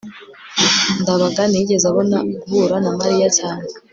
ndabaga 1.01 1.41
ntiyigeze 1.47 1.85
abona 1.91 2.17
guhura 2.41 2.75
na 2.83 2.91
mariya 2.99 3.27
cyane 3.37 3.63